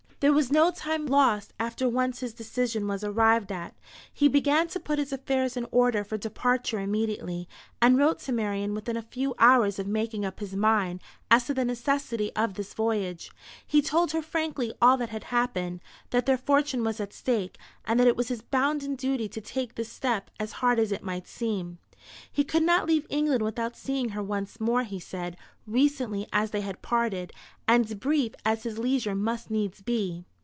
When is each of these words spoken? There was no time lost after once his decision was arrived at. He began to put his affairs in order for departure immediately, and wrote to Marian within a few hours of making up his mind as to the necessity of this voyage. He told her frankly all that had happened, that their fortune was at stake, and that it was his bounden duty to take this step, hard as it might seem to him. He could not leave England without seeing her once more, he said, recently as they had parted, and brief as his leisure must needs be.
There 0.23 0.31
was 0.33 0.51
no 0.51 0.69
time 0.69 1.07
lost 1.07 1.51
after 1.59 1.89
once 1.89 2.19
his 2.19 2.31
decision 2.31 2.87
was 2.87 3.03
arrived 3.03 3.51
at. 3.51 3.73
He 4.13 4.27
began 4.27 4.67
to 4.67 4.79
put 4.79 4.99
his 4.99 5.11
affairs 5.11 5.57
in 5.57 5.65
order 5.71 6.03
for 6.03 6.15
departure 6.15 6.77
immediately, 6.79 7.49
and 7.81 7.97
wrote 7.97 8.19
to 8.19 8.31
Marian 8.31 8.75
within 8.75 8.95
a 8.95 9.01
few 9.01 9.33
hours 9.39 9.79
of 9.79 9.87
making 9.87 10.23
up 10.23 10.39
his 10.39 10.55
mind 10.55 11.01
as 11.31 11.45
to 11.47 11.55
the 11.55 11.65
necessity 11.65 12.31
of 12.35 12.53
this 12.53 12.75
voyage. 12.75 13.31
He 13.65 13.81
told 13.81 14.11
her 14.11 14.21
frankly 14.21 14.71
all 14.79 14.95
that 14.97 15.09
had 15.09 15.23
happened, 15.23 15.79
that 16.11 16.27
their 16.27 16.37
fortune 16.37 16.83
was 16.83 16.99
at 16.99 17.13
stake, 17.13 17.57
and 17.85 17.99
that 17.99 18.05
it 18.05 18.15
was 18.15 18.27
his 18.27 18.43
bounden 18.43 18.93
duty 18.95 19.27
to 19.27 19.41
take 19.41 19.73
this 19.73 19.91
step, 19.91 20.29
hard 20.39 20.77
as 20.77 20.91
it 20.91 21.01
might 21.01 21.27
seem 21.27 21.57
to 21.65 21.71
him. 21.71 21.77
He 22.31 22.43
could 22.43 22.63
not 22.63 22.87
leave 22.87 23.05
England 23.11 23.43
without 23.43 23.77
seeing 23.77 24.09
her 24.09 24.23
once 24.23 24.59
more, 24.59 24.83
he 24.83 24.99
said, 24.99 25.37
recently 25.67 26.27
as 26.33 26.49
they 26.49 26.61
had 26.61 26.81
parted, 26.81 27.31
and 27.67 27.99
brief 27.99 28.33
as 28.43 28.63
his 28.63 28.79
leisure 28.79 29.13
must 29.13 29.51
needs 29.51 29.81
be. 29.81 30.25